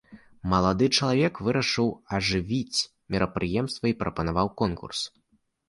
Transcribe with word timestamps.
Малады 0.53 0.87
чалавек 0.97 1.33
вырашыў 1.47 1.87
ажывіць 2.19 2.85
мерапрыемства 3.17 3.85
і 3.95 3.99
прапанаваў 4.03 4.53
конкурс. 4.65 4.99